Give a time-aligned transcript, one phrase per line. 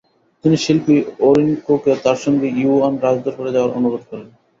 [0.45, 0.95] তিনি শিল্পী
[1.21, 4.27] অরনিকোকে তার সঙ্গে ইউয়ান রাজদরবারে যাওয়ার অণুরোধ করেন।